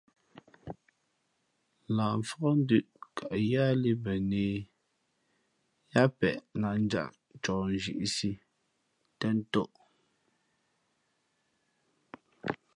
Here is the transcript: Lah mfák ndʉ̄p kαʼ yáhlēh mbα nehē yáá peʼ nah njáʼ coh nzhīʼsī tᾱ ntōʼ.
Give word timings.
Lah 1.95 2.13
mfák 2.19 2.43
ndʉ̄p 2.63 2.87
kαʼ 3.17 3.33
yáhlēh 3.51 3.97
mbα 3.99 4.13
nehē 4.29 4.57
yáá 5.91 6.07
peʼ 6.19 6.35
nah 6.61 6.75
njáʼ 6.85 7.09
coh 7.43 7.63
nzhīʼsī 7.73 8.31
tᾱ 9.19 9.27
ntōʼ. 9.39 9.69